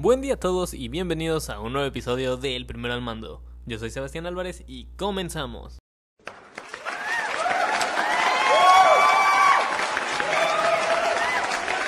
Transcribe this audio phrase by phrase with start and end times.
[0.00, 3.42] Buen día a todos y bienvenidos a un nuevo episodio de El Primero al Mando.
[3.66, 5.80] Yo soy Sebastián Álvarez y comenzamos.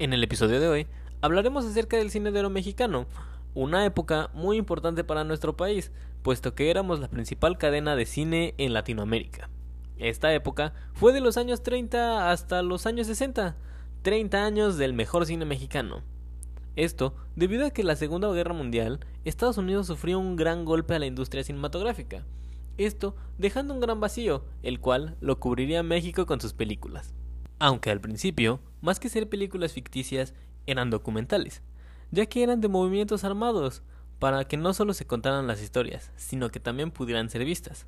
[0.00, 0.86] En el episodio de hoy
[1.20, 3.06] hablaremos acerca del cine de oro mexicano,
[3.54, 5.92] una época muy importante para nuestro país,
[6.24, 9.50] puesto que éramos la principal cadena de cine en Latinoamérica.
[9.98, 13.54] Esta época fue de los años 30 hasta los años 60,
[14.02, 16.02] 30 años del mejor cine mexicano.
[16.80, 20.98] Esto debido a que la Segunda Guerra Mundial Estados Unidos sufrió un gran golpe a
[20.98, 22.24] la industria cinematográfica,
[22.78, 27.12] esto dejando un gran vacío, el cual lo cubriría México con sus películas.
[27.58, 30.32] Aunque al principio, más que ser películas ficticias,
[30.64, 31.60] eran documentales,
[32.12, 33.82] ya que eran de movimientos armados,
[34.18, 37.86] para que no solo se contaran las historias, sino que también pudieran ser vistas.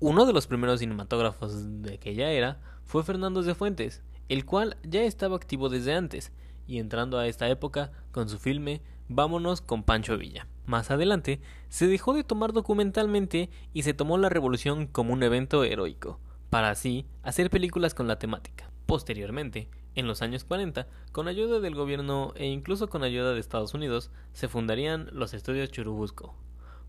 [0.00, 5.04] Uno de los primeros cinematógrafos de aquella era fue Fernando de Fuentes, el cual ya
[5.04, 6.32] estaba activo desde antes,
[6.68, 10.46] y entrando a esta época con su filme Vámonos con Pancho Villa.
[10.66, 11.40] Más adelante,
[11.70, 16.20] se dejó de tomar documentalmente y se tomó la revolución como un evento heroico,
[16.50, 18.70] para así hacer películas con la temática.
[18.84, 23.72] Posteriormente, en los años 40, con ayuda del gobierno e incluso con ayuda de Estados
[23.72, 26.36] Unidos, se fundarían los estudios Churubusco,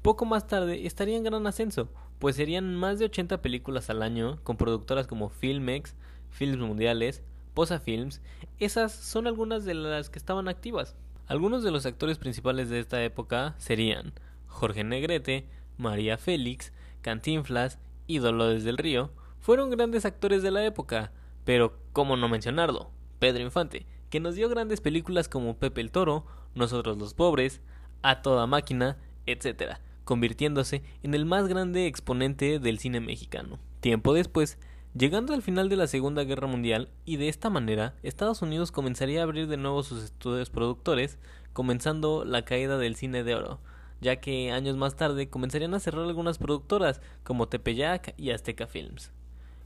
[0.01, 4.39] poco más tarde estaría en gran ascenso, pues serían más de 80 películas al año
[4.43, 5.95] con productoras como Filmex,
[6.29, 7.21] Films Mundiales,
[7.59, 8.21] Posa Films,
[8.57, 10.95] esas son algunas de las que estaban activas.
[11.27, 14.13] Algunos de los actores principales de esta época serían
[14.47, 15.45] Jorge Negrete,
[15.77, 16.71] María Félix,
[17.01, 21.11] Cantinflas y Dolores del Río, fueron grandes actores de la época,
[21.43, 26.25] pero cómo no mencionarlo, Pedro Infante, que nos dio grandes películas como Pepe el Toro,
[26.55, 27.59] Nosotros los Pobres,
[28.03, 33.59] A Toda Máquina, etc., convirtiéndose en el más grande exponente del cine mexicano.
[33.81, 34.57] Tiempo después,
[34.93, 39.21] llegando al final de la Segunda Guerra Mundial, y de esta manera Estados Unidos comenzaría
[39.21, 41.17] a abrir de nuevo sus estudios productores,
[41.53, 43.59] comenzando la caída del cine de oro,
[44.01, 49.11] ya que años más tarde comenzarían a cerrar algunas productoras como Tepeyac y Azteca Films.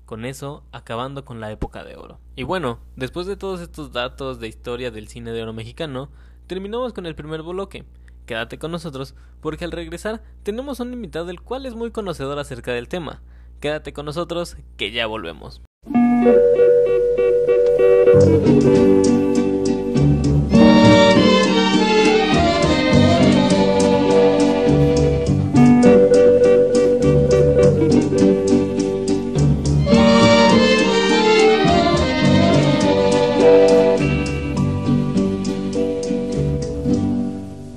[0.05, 2.19] Con eso, acabando con la época de oro.
[2.35, 6.09] Y bueno, después de todos estos datos de historia del cine de oro mexicano,
[6.47, 7.85] terminamos con el primer bloque,
[8.25, 12.71] Quédate con nosotros porque al regresar tenemos un invitado el cual es muy conocedor acerca
[12.71, 13.21] del tema.
[13.63, 15.61] Quédate con nosotros que ya volvemos.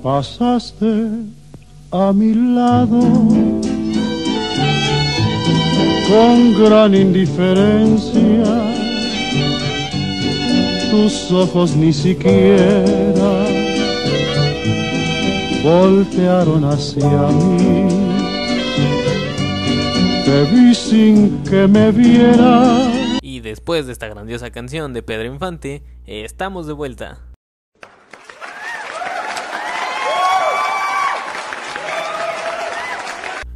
[0.03, 1.09] pasaste
[1.91, 3.36] a mi lado
[6.07, 8.45] con gran indiferencia.
[10.89, 13.45] Tus ojos ni siquiera
[15.63, 17.89] voltearon hacia mí.
[20.25, 22.89] Te vi sin que me viera.
[23.21, 27.19] Y después de esta grandiosa canción de Pedro Infante, estamos de vuelta.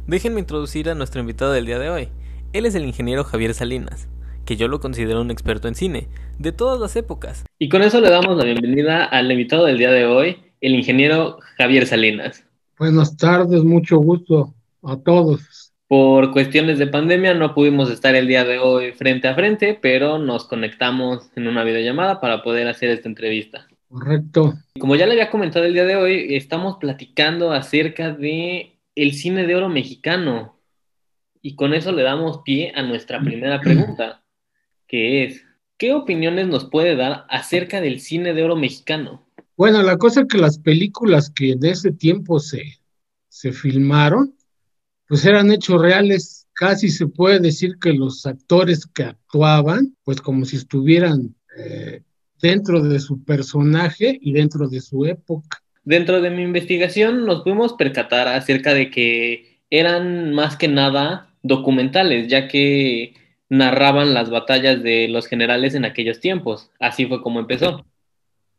[0.06, 2.08] Déjenme introducir a nuestro invitado del día de hoy.
[2.52, 4.08] Él es el ingeniero Javier Salinas,
[4.44, 6.08] que yo lo considero un experto en cine,
[6.38, 7.44] de todas las épocas.
[7.58, 11.38] Y con eso le damos la bienvenida al invitado del día de hoy, el ingeniero
[11.56, 12.44] Javier Salinas.
[12.78, 14.52] Buenas tardes, mucho gusto
[14.82, 15.72] a todos.
[15.88, 20.18] Por cuestiones de pandemia no pudimos estar el día de hoy frente a frente, pero
[20.18, 23.66] nos conectamos en una videollamada para poder hacer esta entrevista.
[23.88, 24.52] Correcto.
[24.78, 29.46] Como ya le había comentado el día de hoy, estamos platicando acerca de el cine
[29.46, 30.58] de oro mexicano.
[31.42, 34.22] Y con eso le damos pie a nuestra primera pregunta,
[34.86, 35.44] que es,
[35.76, 39.26] ¿qué opiniones nos puede dar acerca del cine de oro mexicano?
[39.56, 42.62] Bueno, la cosa es que las películas que de ese tiempo se,
[43.28, 44.36] se filmaron,
[45.08, 46.46] pues eran hechos reales.
[46.52, 52.02] Casi se puede decir que los actores que actuaban, pues como si estuvieran eh,
[52.40, 55.58] dentro de su personaje y dentro de su época.
[55.82, 62.28] Dentro de mi investigación nos pudimos percatar acerca de que eran más que nada documentales,
[62.28, 63.14] ya que
[63.48, 66.70] narraban las batallas de los generales en aquellos tiempos.
[66.80, 67.84] Así fue como empezó.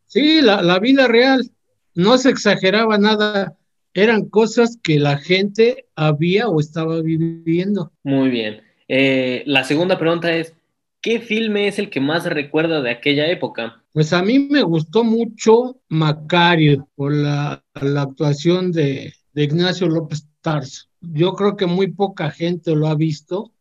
[0.06, 1.50] Sí, la, vida real.
[1.96, 3.58] No se exageraba nada.
[3.96, 7.92] Eran cosas que la gente había o estaba viviendo.
[8.04, 8.62] Muy bien.
[8.88, 10.54] Eh, la segunda pregunta es,
[11.02, 13.84] ¿qué filme es el que más recuerda de aquella época?
[13.94, 20.86] Pues a mí me gustó mucho Macario por la, actuación de, Ignacio López Tarso.
[21.02, 23.52] Yo creo que muy poca gente lo ha visto.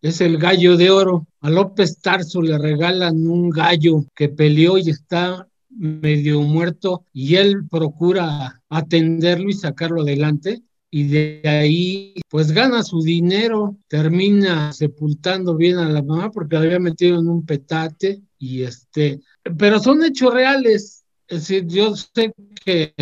[0.00, 1.26] Es el gallo de oro.
[1.40, 7.66] A López Tarso le regalan un gallo que peleó y está medio muerto y él
[7.68, 15.78] procura atenderlo y sacarlo adelante y de ahí pues gana su dinero, termina sepultando bien
[15.78, 19.20] a la mamá porque la había metido en un petate y este,
[19.58, 22.32] pero son hechos reales, es decir, yo sé
[22.64, 22.94] que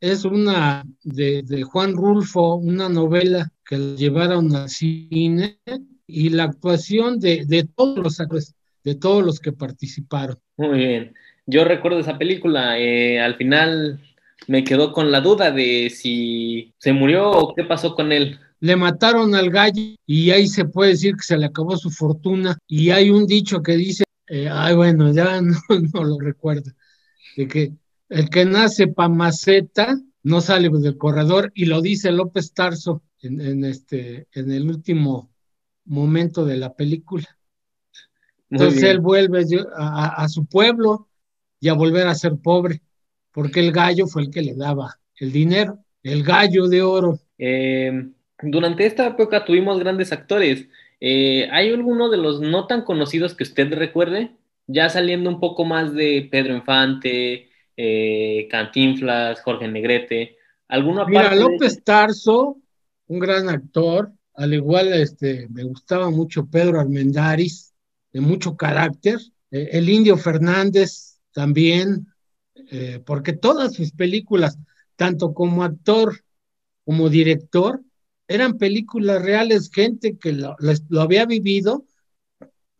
[0.00, 5.58] es una de, de Juan Rulfo, una novela que llevaron al cine
[6.06, 8.54] y la actuación de, de todos los
[8.84, 10.38] de todos los que participaron.
[10.56, 11.14] Muy bien.
[11.46, 14.00] Yo recuerdo esa película, eh, al final
[14.46, 18.38] me quedó con la duda de si se murió o qué pasó con él.
[18.60, 22.58] Le mataron al gallo y ahí se puede decir que se le acabó su fortuna
[22.66, 25.56] y hay un dicho que dice, eh, ay bueno, ya no,
[25.92, 26.70] no, lo recuerdo,
[27.36, 27.72] de que
[28.08, 33.40] el que nace pa' maceta no sale del corredor y lo dice López Tarso en,
[33.40, 35.30] en este, en el último
[35.84, 37.26] momento de la película.
[38.50, 39.44] Entonces él vuelve
[39.76, 41.08] a, a, su pueblo
[41.60, 42.82] y a volver a ser pobre,
[43.32, 47.18] porque el gallo fue el que le daba el dinero, el gallo de oro.
[47.36, 48.08] Eh,
[48.40, 50.68] durante esta época tuvimos grandes actores.
[51.00, 54.30] Eh, ¿Hay alguno de los no tan conocidos que usted recuerde?
[54.66, 57.47] Ya saliendo un poco más de Pedro Infante,
[57.80, 60.36] eh, Cantinflas, Jorge Negrete.
[60.66, 62.58] ¿Alguna Mira, López Tarso,
[63.06, 67.72] un gran actor, al igual este, me gustaba mucho Pedro Armendáriz,
[68.12, 69.20] de mucho carácter,
[69.52, 72.08] eh, el Indio Fernández también,
[72.72, 74.58] eh, porque todas sus películas,
[74.96, 76.24] tanto como actor
[76.84, 77.80] como director,
[78.26, 81.84] eran películas reales, gente que lo, lo había vivido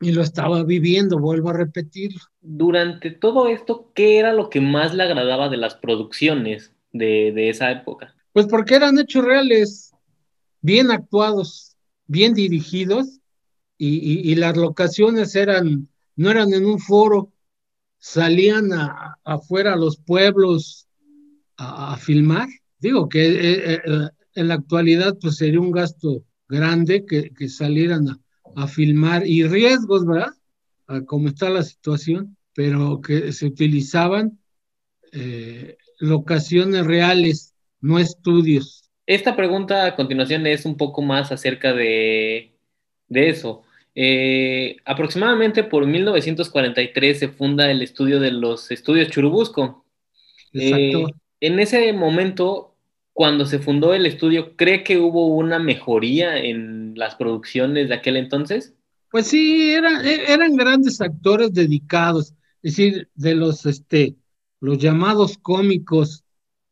[0.00, 2.20] y lo estaba viviendo, vuelvo a repetirlo.
[2.40, 7.50] Durante todo esto, ¿qué era lo que más le agradaba de las producciones de, de
[7.50, 8.14] esa época?
[8.32, 9.92] Pues porque eran hechos reales,
[10.60, 13.18] bien actuados, bien dirigidos,
[13.80, 17.32] y, y, las locaciones eran, no eran en un foro,
[17.98, 20.88] salían a, afuera a los pueblos
[21.56, 22.48] a, a filmar.
[22.80, 28.08] Digo que eh, eh, en la actualidad pues sería un gasto grande que, que salieran
[28.08, 28.20] a,
[28.60, 30.32] a, filmar y riesgos, ¿verdad?
[30.86, 34.38] A cómo está la situación, pero que se utilizaban
[35.12, 38.90] eh, locaciones reales, no estudios.
[39.06, 42.52] Esta pregunta a continuación es un poco más acerca de,
[43.08, 43.62] de eso.
[43.94, 49.84] Eh, aproximadamente por 1943 se funda el estudio de los estudios Churubusco.
[50.52, 51.08] Exacto.
[51.08, 52.67] Eh, en ese momento,
[53.18, 58.16] cuando se fundó el estudio, ¿cree que hubo una mejoría en las producciones de aquel
[58.16, 58.76] entonces?
[59.10, 62.32] Pues sí, eran, eran grandes actores dedicados,
[62.62, 64.14] es decir, de los, este,
[64.60, 66.22] los llamados cómicos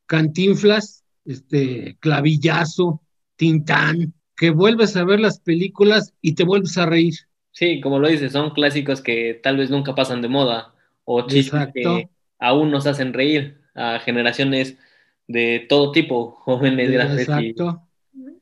[0.06, 3.02] cantinflas, este, clavillazo,
[3.34, 7.14] tintán, que vuelves a ver las películas y te vuelves a reír.
[7.50, 10.72] Sí, como lo dices, son clásicos que tal vez nunca pasan de moda
[11.02, 12.08] o chistes que
[12.38, 14.78] aún nos hacen reír a generaciones
[15.26, 17.28] de todo tipo, jóvenes, grandes.
[17.28, 17.82] Exacto,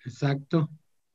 [0.05, 0.71] exacto.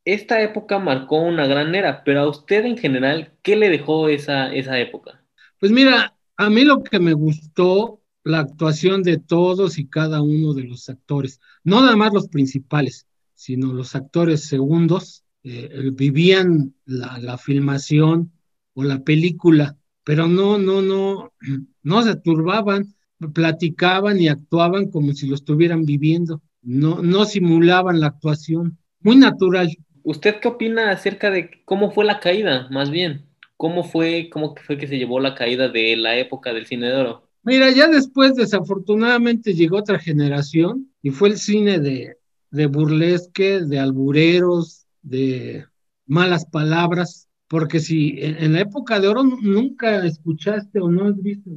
[0.06, 4.51] Esta época marcó una gran era, pero a usted en general, ¿qué le dejó esa,
[4.54, 5.24] esa época?
[5.60, 10.54] Pues mira, a mí lo que me gustó la actuación de todos y cada uno
[10.54, 17.18] de los actores, no nada más los principales, sino los actores segundos, eh, vivían la,
[17.19, 18.31] la, filmación
[18.74, 21.33] o la película, pero no, no, no,
[21.83, 22.95] no se turbaban,
[23.33, 29.70] platicaban y actuaban como si lo estuvieran viviendo, no, no simulaban la actuación, muy natural.
[30.03, 33.25] ¿Usted qué opina acerca de cómo fue la caída, más bien?
[33.58, 36.96] ¿Cómo fue, cómo fue que se llevó la caída de la época del cine de
[36.96, 37.29] oro?
[37.43, 42.17] Mira, ya después desafortunadamente llegó otra generación y fue el cine de,
[42.51, 45.65] de burlesque, de albureros, de
[46.05, 51.22] malas palabras, porque si en, en la época de oro nunca escuchaste o no has
[51.22, 51.50] visto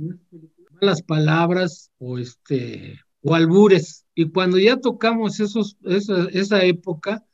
[0.83, 7.25] malas palabras o este o albures, y cuando ya tocamos esos, esa, esa época,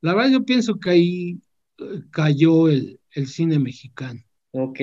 [0.00, 1.38] la verdad yo pienso que ahí
[1.78, 4.20] eh, cayó el, el cine mexicano.
[4.50, 4.80] Ok.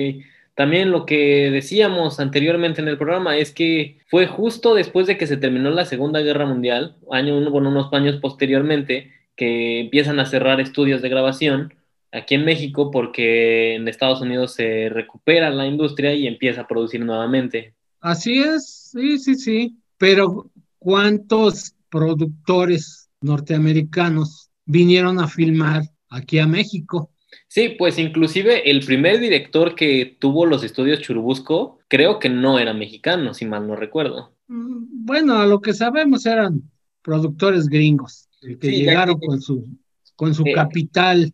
[0.54, 5.26] También lo que decíamos anteriormente en el programa es que fue justo después de que
[5.26, 10.60] se terminó la Segunda Guerra Mundial, año, bueno, unos años posteriormente, que empiezan a cerrar
[10.60, 11.74] estudios de grabación
[12.10, 17.04] aquí en México porque en Estados Unidos se recupera la industria y empieza a producir
[17.04, 17.74] nuevamente.
[18.04, 27.10] Así es, sí, sí, sí, pero ¿cuántos productores norteamericanos vinieron a filmar aquí a México?
[27.48, 32.74] Sí, pues inclusive el primer director que tuvo los estudios Churubusco, creo que no era
[32.74, 34.34] mexicano, si mal no recuerdo.
[34.48, 36.60] Bueno, a lo que sabemos eran
[37.00, 39.66] productores gringos, que sí, llegaron que, con su,
[40.14, 41.32] con su eh, capital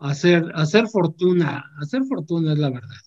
[0.00, 2.98] a hacer, a hacer fortuna, a hacer fortuna es la verdad.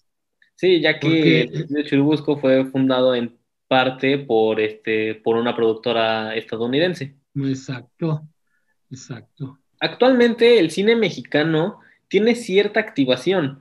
[0.63, 7.17] Sí, ya que el Churubusco fue fundado en parte por, este, por una productora estadounidense.
[7.35, 8.25] Exacto,
[8.89, 9.59] exacto.
[9.81, 13.59] Actualmente el cine mexicano tiene cierta activación.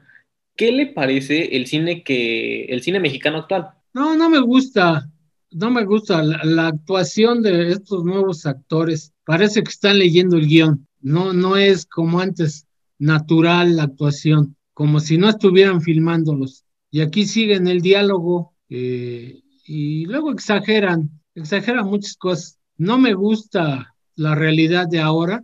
[0.54, 3.70] ¿Qué le parece el cine que el cine mexicano actual?
[3.92, 5.10] No, no me gusta,
[5.50, 9.12] no me gusta la, la actuación de estos nuevos actores.
[9.24, 10.86] Parece que están leyendo el guion.
[11.00, 12.68] No, no es como antes
[13.00, 16.64] natural la actuación, como si no estuvieran filmándolos.
[16.94, 22.58] Y aquí siguen el diálogo eh, y luego exageran, exageran muchas cosas.
[22.76, 25.42] No me gusta la realidad de ahora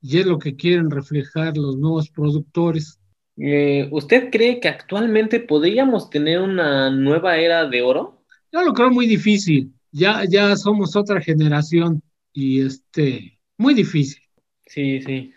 [0.00, 2.98] y es lo que quieren reflejar los nuevos productores.
[3.36, 8.24] Eh, ¿Usted cree que actualmente podríamos tener una nueva era de oro?
[8.50, 9.72] Yo lo creo muy difícil.
[9.92, 14.20] Ya, ya somos otra generación y este, muy difícil.
[14.66, 15.32] Sí, sí.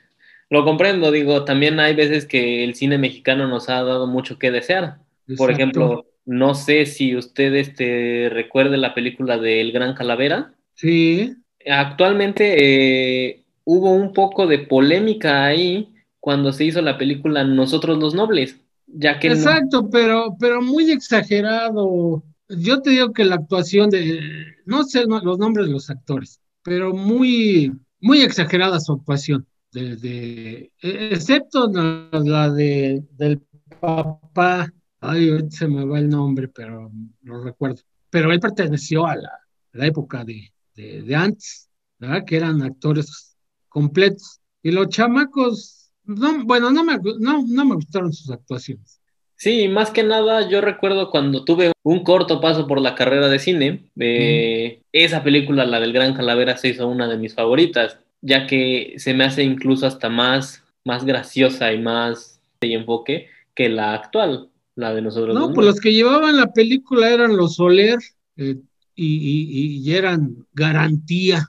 [0.49, 4.49] Lo comprendo, digo, también hay veces que el cine mexicano nos ha dado mucho que
[4.49, 5.04] desear.
[5.38, 10.53] Por ejemplo, no sé si usted este, recuerde la película de El Gran Calavera.
[10.75, 11.36] Sí,
[11.67, 15.89] Actualmente eh, hubo un poco de polémica ahí
[16.20, 20.91] cuando se hizo la película Nosotros los Nobles, ya que no- exacto, pero, pero muy
[20.91, 22.24] exagerado.
[22.50, 24.20] Yo te digo que la actuación de,
[24.65, 29.48] no sé los nombres de los actores, pero muy, muy exagerada su actuación.
[29.72, 33.41] De, de- excepto la, la de, del
[33.79, 34.72] papá,
[35.09, 36.91] ay, se me va el nombre, pero
[37.24, 37.81] lo recuerdo.
[38.09, 41.69] Pero él perteneció a la, a la época de, de, de antes,
[42.00, 42.24] ¿verdad?
[42.25, 43.38] Que eran actores
[43.69, 44.39] completos.
[44.63, 49.00] Y los chamacos, no, bueno, no me, no, no me gustaron sus actuaciones.
[49.38, 53.39] Sí, más que nada yo recuerdo cuando tuve un corto paso por la carrera de
[53.39, 58.47] cine, eh, esa película, la del Gran Calavera, se hizo una de mis favoritas, ya
[58.47, 63.93] que se me hace incluso hasta más, más graciosa y más de enfoque que la
[63.93, 65.38] actual, la de nosotros.
[65.38, 67.98] No, los pues los que llevaban la película eran los Soler
[68.38, 68.58] eh,
[68.96, 71.48] y, y- y eran garantía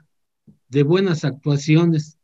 [0.69, 2.19] de buenas actuaciones.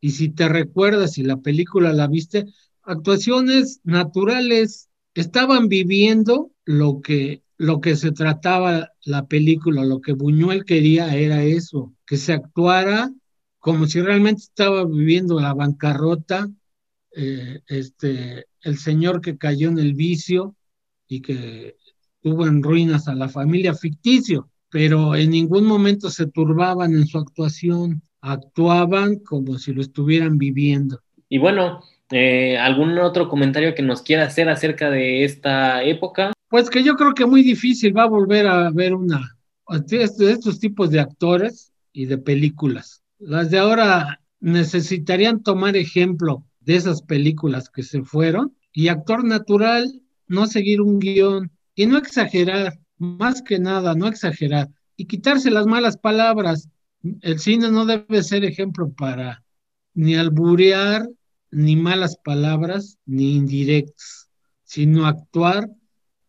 [0.00, 2.46] Y si te recuerdas, si la película la viste,
[2.82, 10.64] actuaciones naturales, estaban viviendo lo que, lo que se trataba la película, lo que Buñuel
[10.64, 13.12] quería era eso, que se actuara
[13.60, 16.48] como si realmente estaba viviendo la bancarrota,
[17.16, 20.56] eh, este, el señor que cayó en el vicio
[21.06, 21.76] y que
[22.20, 27.18] tuvo en ruinas a la familia ficticio, pero en ningún momento se turbaban en su
[27.18, 31.00] actuación, actuaban como si lo estuvieran viviendo.
[31.28, 31.80] Y bueno,
[32.10, 36.32] eh, ¿algún otro comentario que nos quiera hacer acerca de esta época?
[36.48, 39.36] Pues que yo creo que muy difícil va a volver a ver una
[39.68, 43.02] de estos, de estos tipos de actores y de películas.
[43.18, 50.00] Las de ahora necesitarían tomar ejemplo de esas películas que se fueron y actuar natural,
[50.26, 55.66] no seguir un guion y no exagerar, más que nada, no exagerar y quitarse las
[55.66, 56.68] malas palabras.
[57.20, 59.42] El cine no debe ser ejemplo para
[59.94, 61.06] ni alburear,
[61.50, 64.28] ni malas palabras, ni indirectas,
[64.64, 65.68] sino actuar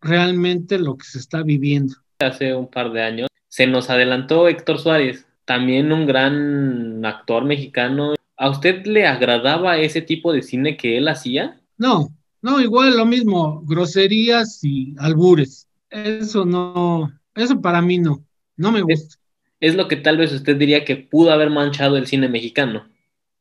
[0.01, 1.95] realmente lo que se está viviendo.
[2.19, 8.13] Hace un par de años se nos adelantó Héctor Suárez, también un gran actor mexicano.
[8.37, 11.59] ¿A usted le agradaba ese tipo de cine que él hacía?
[11.77, 12.09] No,
[12.41, 15.67] no, igual lo mismo, groserías y albures.
[15.89, 18.25] Eso no, eso para mí no,
[18.57, 19.17] no me gusta.
[19.59, 22.87] Es lo que tal vez usted diría que pudo haber manchado el cine mexicano.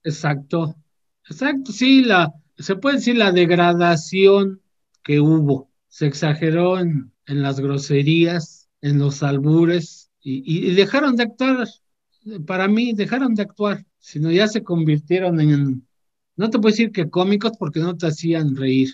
[0.02, 0.74] Exacto,
[1.28, 4.60] exacto, sí, la, se puede decir la degradación
[5.02, 5.70] que hubo.
[5.88, 11.66] Se exageró en, en las groserías, en los albures, y, y- y dejaron de actuar,
[12.46, 15.88] para mí, dejaron de actuar, sino ya se convirtieron en,
[16.36, 18.90] no te puedo decir que cómicos porque no te hacían reír,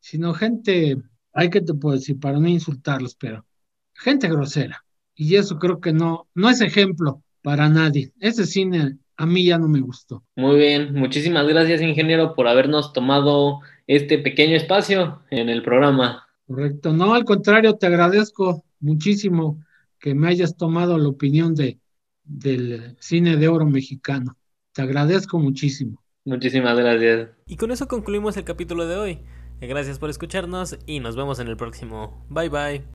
[0.00, 0.96] sino gente,
[1.32, 3.46] hay que te puedo decir, para no insultarlos, pero
[3.94, 4.84] gente grosera.
[5.14, 8.12] Y eso creo que no, no es ejemplo para nadie.
[8.18, 10.24] Ese cine a mí ya no me gustó.
[10.34, 16.26] Muy bien, muchísimas gracias ingeniero por habernos tomado este pequeño espacio en el programa.
[16.48, 16.92] Correcto.
[16.92, 19.60] No, al contrario, te agradezco muchísimo
[20.00, 21.78] que me hayas tomado la opinión de,
[22.24, 24.36] del cine de oro mexicano.
[24.78, 26.00] Te agradezco muchísimo.
[26.24, 27.30] Muchísimas gracias.
[27.46, 29.18] Y con eso concluimos el capítulo de hoy.
[29.60, 32.24] Gracias por escucharnos y nos vemos en el próximo.
[32.28, 32.84] Bye bye.